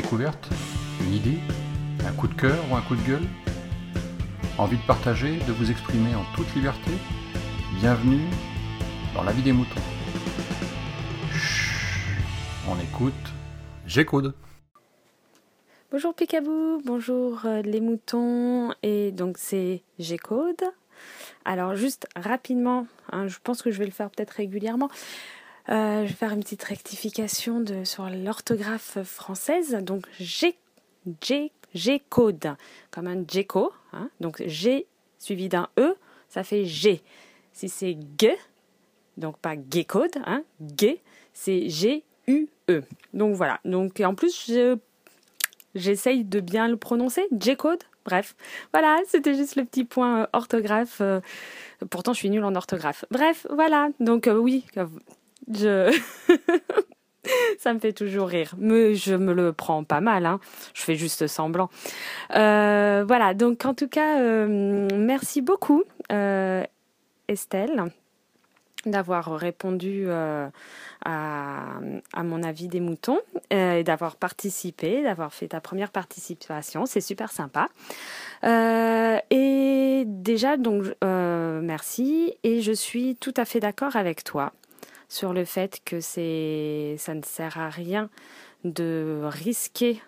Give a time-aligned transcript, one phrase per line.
[0.00, 0.48] découverte
[1.02, 1.38] Une idée
[2.06, 3.26] Un coup de cœur ou un coup de gueule
[4.56, 6.90] Envie de partager, de vous exprimer en toute liberté
[7.80, 8.24] Bienvenue
[9.14, 9.80] dans la vie des moutons.
[11.32, 12.22] Chut,
[12.68, 13.12] on écoute
[13.86, 14.34] G-Code.
[15.90, 20.62] Bonjour Picabou, bonjour euh, les moutons, et donc c'est G-Code.
[21.44, 24.88] Alors juste rapidement, hein, je pense que je vais le faire peut-être régulièrement.
[25.70, 29.76] Euh, je vais faire une petite rectification sur l'orthographe française.
[29.82, 30.56] Donc G,
[31.20, 32.56] G, G code,
[32.90, 33.72] comme un G-Co.
[33.92, 34.10] Hein.
[34.20, 34.86] Donc G
[35.18, 35.94] suivi d'un E,
[36.28, 37.02] ça fait G.
[37.52, 38.36] Si c'est G,
[39.16, 40.42] donc pas G code, hein,
[40.78, 41.00] G,
[41.32, 42.82] c'est G-U-E.
[43.14, 43.60] Donc voilà.
[43.64, 44.50] Donc en plus,
[45.74, 47.26] j'essaye de bien le prononcer.
[47.38, 47.82] G code.
[48.04, 48.34] Bref,
[48.72, 51.02] voilà, c'était juste le petit point euh, orthographe.
[51.02, 51.20] Euh,
[51.90, 53.04] pourtant, je suis nulle en orthographe.
[53.10, 53.90] Bref, voilà.
[54.00, 54.64] Donc oui,
[55.48, 55.96] je...
[57.58, 58.54] ça me fait toujours rire.
[58.58, 60.26] Mais je me le prends pas mal.
[60.26, 60.40] Hein.
[60.74, 61.70] Je fais juste semblant.
[62.34, 63.34] Euh, voilà.
[63.34, 66.64] Donc, en tout cas, euh, merci beaucoup, euh,
[67.28, 67.84] Estelle,
[68.86, 70.50] d'avoir répondu à,
[71.04, 73.18] à, mon avis des moutons
[73.50, 76.86] et d'avoir participé, d'avoir fait ta première participation.
[76.86, 77.68] C'est super sympa.
[78.42, 82.34] et déjà, donc, merci.
[82.42, 84.52] Et je suis tout à fait d'accord avec toi
[85.10, 88.08] sur le fait que c'est ça ne sert à rien
[88.64, 90.00] de risquer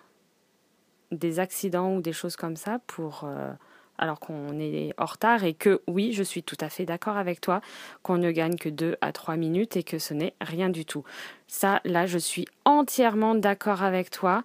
[1.11, 3.51] des accidents ou des choses comme ça pour euh,
[3.97, 7.41] alors qu'on est en retard et que oui, je suis tout à fait d'accord avec
[7.41, 7.61] toi
[8.01, 11.03] qu'on ne gagne que 2 à 3 minutes et que ce n'est rien du tout.
[11.47, 14.43] Ça, là, je suis entièrement d'accord avec toi.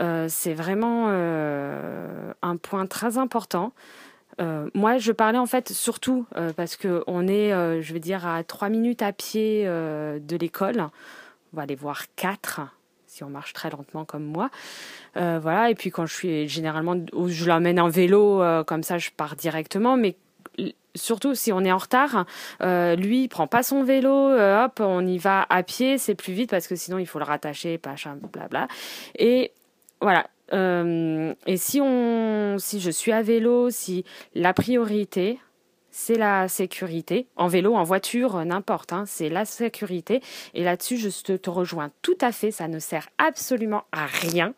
[0.00, 3.72] Euh, c'est vraiment euh, un point très important.
[4.40, 8.00] Euh, moi, je parlais en fait surtout euh, parce que on est, euh, je veux
[8.00, 10.88] dire, à trois minutes à pied de l'école.
[11.52, 12.60] On va aller voir quatre
[13.06, 14.50] si on marche très lentement comme moi.
[15.14, 15.70] voilà.
[15.70, 19.96] Et puis quand je suis généralement, je l'emmène en vélo, comme ça, je pars directement.
[19.96, 20.16] Mais
[20.94, 22.26] surtout si on est en retard,
[22.60, 26.50] lui il prend pas son vélo, hop, on y va à pied, c'est plus vite
[26.50, 28.68] parce que sinon il faut le rattacher, machin, blabla.
[29.18, 29.52] Et
[30.00, 34.04] voilà, euh, et si on, si je suis à vélo, si
[34.34, 35.38] la priorité
[35.90, 40.22] c'est la sécurité, en vélo, en voiture, n'importe, hein, c'est la sécurité.
[40.54, 42.52] Et là-dessus, je te, te rejoins tout à fait.
[42.52, 44.54] Ça ne sert absolument à rien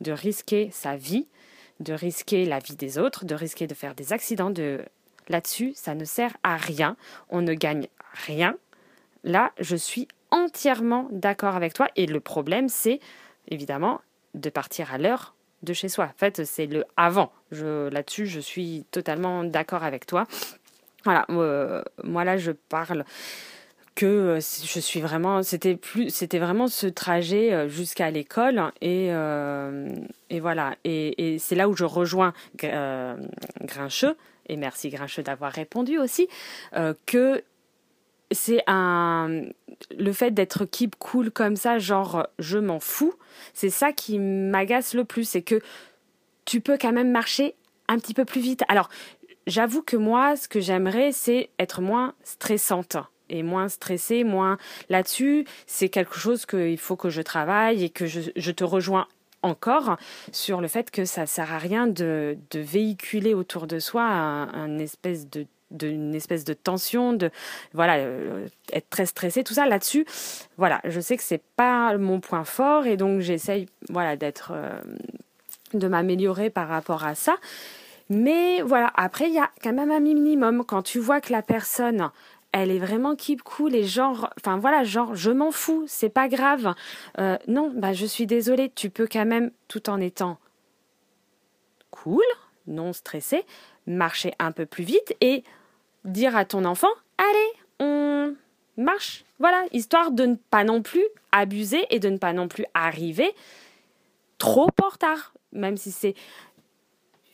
[0.00, 1.28] de risquer sa vie,
[1.78, 4.50] de risquer la vie des autres, de risquer de faire des accidents.
[4.50, 4.80] De...
[5.28, 6.96] Là-dessus, ça ne sert à rien.
[7.28, 7.86] On ne gagne
[8.26, 8.56] rien.
[9.22, 11.88] Là, je suis entièrement d'accord avec toi.
[11.94, 12.98] Et le problème, c'est
[13.46, 14.00] évidemment
[14.34, 16.06] de partir à l'heure de chez soi.
[16.06, 17.32] En fait, c'est le avant.
[17.50, 20.26] Là-dessus, je suis totalement d'accord avec toi.
[21.04, 23.04] Voilà, euh, moi là, je parle
[23.94, 29.08] que euh, je suis vraiment c'était plus c'était vraiment ce trajet euh, jusqu'à l'école et
[30.30, 32.32] et voilà et, et c'est là où je rejoins
[33.60, 34.16] Grincheux
[34.46, 36.26] et merci Grincheux d'avoir répondu aussi
[37.04, 37.44] que
[38.32, 39.42] c'est un
[39.98, 43.14] le fait d'être keep cool comme ça, genre je m'en fous,
[43.52, 45.60] c'est ça qui m'agace le plus, c'est que
[46.44, 47.54] tu peux quand même marcher
[47.88, 48.62] un petit peu plus vite.
[48.68, 48.88] Alors,
[49.46, 52.96] j'avoue que moi, ce que j'aimerais, c'est être moins stressante
[53.28, 55.46] et moins stressée, moins là-dessus.
[55.66, 59.06] C'est quelque chose qu'il faut que je travaille et que je, te rejoins
[59.42, 59.96] encore
[60.30, 65.28] sur le fait que ça sert à rien de, véhiculer autour de soi un espèce
[65.28, 67.30] de d'une espèce de tension, de
[67.72, 70.06] voilà, euh, être très stressé, tout ça là-dessus.
[70.56, 74.78] Voilà, je sais que c'est pas mon point fort et donc j'essaye voilà d'être euh,
[75.74, 77.36] de m'améliorer par rapport à ça.
[78.08, 81.42] Mais voilà, après il y a quand même un minimum quand tu vois que la
[81.42, 82.10] personne
[82.52, 86.28] elle est vraiment keep cool et genre, enfin voilà, genre, je m'en fous, c'est pas
[86.28, 86.74] grave.
[87.18, 90.38] Euh, non, bah je suis désolée, tu peux quand même, tout en étant
[91.90, 92.24] cool,
[92.66, 93.44] non stressé,
[93.86, 95.44] marcher un peu plus vite et
[96.04, 98.34] dire à ton enfant, allez, on
[98.76, 99.24] marche.
[99.38, 103.34] Voilà, histoire de ne pas non plus abuser et de ne pas non plus arriver
[104.38, 105.32] trop en retard.
[105.52, 106.14] Même si c'est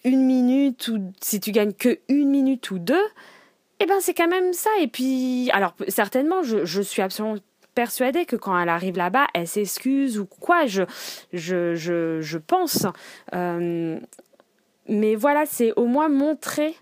[0.05, 3.06] une minute ou si tu gagnes que une minute ou deux,
[3.81, 4.70] eh ben c'est quand même ça.
[4.81, 7.37] Et puis, alors certainement, je, suis absolument
[7.75, 10.82] persuadée que quand elle arrive là-bas, elle s'excuse ou quoi, je,
[11.32, 12.87] je, je, pense.
[13.35, 13.99] Euh,
[14.88, 16.75] mais voilà, c'est au moins montrer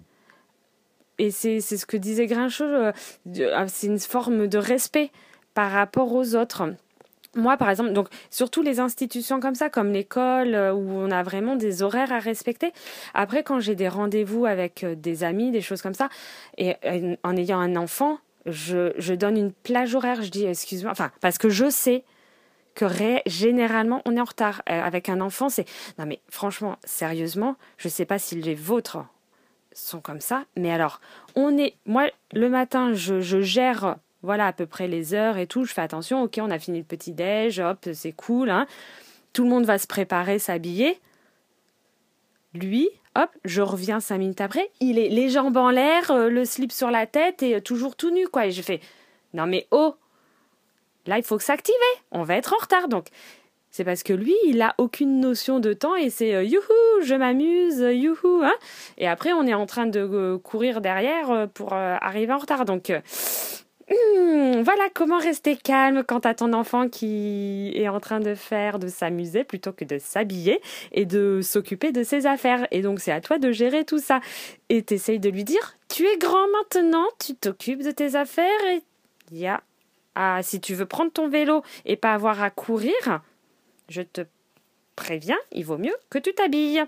[1.19, 2.93] et c'est ce que disait Grinchot, euh,
[3.55, 5.11] ah, c'est une forme de respect
[5.55, 6.75] par rapport aux autres.
[7.35, 11.23] Moi, par exemple, donc surtout les institutions comme ça, comme l'école, euh, où on a
[11.23, 12.73] vraiment des horaires à respecter.
[13.15, 16.09] Après, quand j'ai des rendez-vous avec euh, des amis, des choses comme ça,
[16.59, 16.77] et
[17.23, 20.23] en ayant un enfant, je, je donne une plage horaire.
[20.23, 22.05] Je dis, excuse-moi, enfin, parce que je sais
[22.75, 22.87] que
[23.27, 24.63] généralement on est en retard.
[24.67, 25.65] Avec un enfant, c'est
[25.99, 28.99] non mais franchement, sérieusement, je sais pas si les vôtres
[29.77, 31.01] sont comme ça, mais alors
[31.35, 35.47] on est, moi le matin, je, je gère voilà à peu près les heures et
[35.47, 38.67] tout, je fais attention, ok, on a fini le petit déj, hop, c'est cool, hein.
[39.33, 40.99] tout le monde va se préparer, s'habiller.
[42.55, 46.45] Lui, hop, je reviens cinq minutes après, il est les jambes en l'air, euh, le
[46.45, 48.47] slip sur la tête et euh, toujours tout nu, quoi.
[48.47, 48.81] Et je fais,
[49.35, 49.95] non mais oh,
[51.07, 51.77] là il faut s'activer,
[52.11, 52.89] on va être en retard.
[52.89, 53.09] Donc
[53.77, 57.15] c'est parce que lui, il a aucune notion de temps et c'est euh, youhou, je
[57.15, 58.43] m'amuse, youhou.
[58.43, 58.55] Hein
[58.99, 62.65] et après, on est en train de courir derrière pour arriver en retard.
[62.65, 62.93] Donc
[63.89, 68.81] Hmm, voilà comment rester calme quand à ton enfant qui est en train de faire,
[68.81, 72.67] de s'amuser plutôt que de s'habiller et de s'occuper de ses affaires.
[72.73, 74.21] Et donc c'est à toi de gérer tout ça.
[74.71, 78.83] Et t'essayes de lui dire, tu es grand maintenant, tu t'occupes de tes affaires et
[79.31, 79.63] il y a...
[80.17, 83.21] Ah, si tu veux prendre ton vélo et pas avoir à courir,
[83.89, 84.23] je te
[84.97, 86.85] préviens, il vaut mieux que tu t'habilles.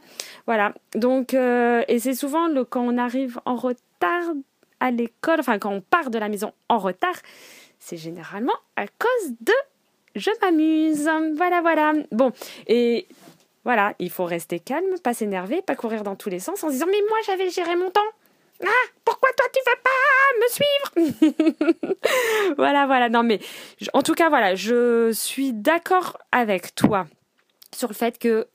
[0.47, 0.75] Voilà.
[0.95, 4.33] Donc, euh, et c'est souvent le, quand on arrive en retard
[4.81, 7.17] à l'école, enfin quand on part de la maison en retard,
[7.79, 9.53] c'est généralement à cause de
[10.15, 11.09] je m'amuse.
[11.37, 11.93] Voilà, voilà.
[12.11, 12.33] Bon,
[12.67, 13.07] et
[13.65, 16.87] voilà, il faut rester calme, pas s'énerver, pas courir dans tous les sens en disant
[16.91, 18.01] mais moi j'avais géré mon temps.
[18.65, 20.78] Ah, pourquoi toi tu veux pas me suivre?
[22.57, 23.09] Voilà, voilà.
[23.09, 23.41] Non mais
[23.93, 27.07] en tout cas voilà, je suis d'accord avec toi
[27.75, 28.47] sur le fait que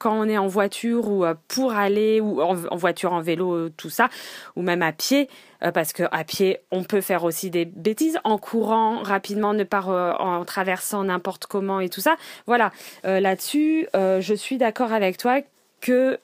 [0.00, 3.72] quand on est en voiture ou euh, pour aller ou en, voiture, en vélo, euh,
[3.76, 4.08] tout ça,
[4.56, 5.28] ou même à pied,
[5.62, 9.62] euh, parce que à pied, on peut faire aussi des bêtises en courant rapidement, ne
[9.62, 9.82] pas
[10.18, 12.16] en traversant n'importe comment et tout ça.
[12.46, 12.72] Voilà,
[13.04, 15.40] là-dessus, je suis d'accord avec toi
[15.80, 16.18] que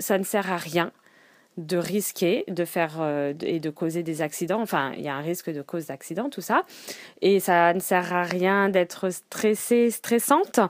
[0.00, 0.90] ça ne sert à rien
[1.56, 3.02] de risquer de faire
[3.42, 4.60] et de causer des accidents.
[4.60, 6.62] Enfin, il y a un risque de cause d'accident, tout ça.
[7.22, 10.60] Et ça ne sert à rien d'être stressé, stressante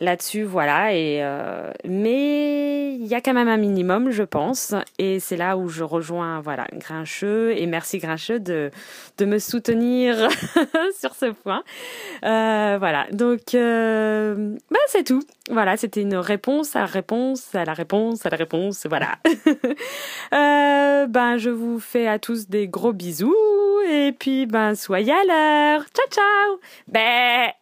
[0.00, 0.94] là-dessus, voilà.
[0.94, 5.56] Et euh, mais il y a quand même un minimum, je pense, et c'est là
[5.56, 7.52] où je rejoins, voilà, Grincheux.
[7.56, 8.70] Et merci Grincheux de
[9.18, 10.28] de me soutenir
[10.98, 11.62] sur ce point.
[12.24, 13.06] Euh, voilà.
[13.12, 15.22] Donc, euh, bah, c'est tout.
[15.50, 18.86] Voilà, c'était une réponse à la réponse à la réponse à la réponse.
[18.86, 19.18] Voilà.
[21.06, 23.34] ben, je vous fais à tous des gros bisous
[23.88, 25.84] et puis ben soyez à l'heure.
[25.94, 26.60] Ciao ciao.
[26.88, 27.52] Ben.